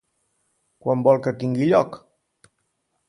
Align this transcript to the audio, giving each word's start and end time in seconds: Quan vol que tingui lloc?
Quan 0.85 1.05
vol 1.07 1.21
que 1.27 1.33
tingui 1.43 1.67
lloc? 1.73 2.01